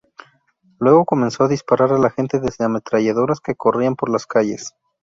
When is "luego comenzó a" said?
0.79-1.47